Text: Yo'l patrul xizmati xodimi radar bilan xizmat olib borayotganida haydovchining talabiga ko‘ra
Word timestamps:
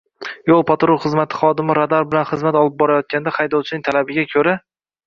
Yo'l 0.51 0.63
patrul 0.69 0.97
xizmati 1.03 1.39
xodimi 1.41 1.77
radar 1.81 2.09
bilan 2.15 2.27
xizmat 2.33 2.59
olib 2.65 2.77
borayotganida 2.83 3.39
haydovchining 3.39 3.89
talabiga 3.91 4.27
ko‘ra 4.37 4.63